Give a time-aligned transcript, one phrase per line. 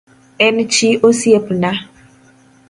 [0.45, 1.71] En chi osiepna